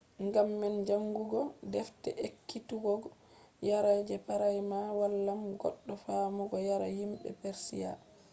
ngam 0.25 0.47
man 0.61 0.75
jaangugo 0.87 1.41
defte 1.73 2.09
ekkituggo 2.27 2.93
yare 3.67 3.93
je 4.07 4.15
praima 4.27 4.79
wallan 4.99 5.41
goɗɗo 5.61 5.93
faamugo 6.03 6.57
yare 6.69 6.87
yimɓe 6.97 7.29
persiya 7.41 7.91